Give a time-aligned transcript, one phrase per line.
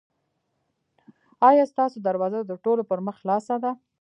[1.49, 3.71] ایا ستاسو دروازه د ټولو پر مخ خلاصه ده؟